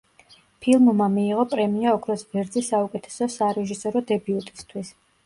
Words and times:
ფილმმა 0.65 1.05
მიიღო 1.17 1.43
პრემია 1.51 1.93
„ოქროს 1.97 2.23
ვერძი“ 2.31 2.63
საუკეთესო 2.69 3.29
სარეჟისორო 3.35 4.03
დებიუტისთვის. 4.15 4.91